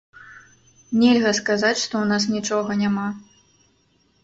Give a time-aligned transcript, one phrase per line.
[1.01, 3.07] Нельга сказаць, што ў нас нічога няма.